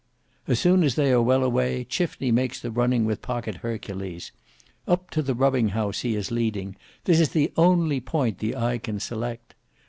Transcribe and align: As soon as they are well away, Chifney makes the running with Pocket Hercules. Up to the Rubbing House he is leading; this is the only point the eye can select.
As 0.47 0.59
soon 0.59 0.81
as 0.83 0.95
they 0.95 1.11
are 1.11 1.21
well 1.21 1.43
away, 1.43 1.85
Chifney 1.85 2.31
makes 2.31 2.59
the 2.59 2.71
running 2.71 3.05
with 3.05 3.21
Pocket 3.21 3.57
Hercules. 3.57 4.31
Up 4.87 5.11
to 5.11 5.21
the 5.21 5.35
Rubbing 5.35 5.67
House 5.73 5.99
he 5.99 6.15
is 6.15 6.31
leading; 6.31 6.75
this 7.03 7.19
is 7.19 7.29
the 7.29 7.53
only 7.55 7.99
point 7.99 8.39
the 8.39 8.55
eye 8.55 8.79
can 8.79 8.99
select. 8.99 9.53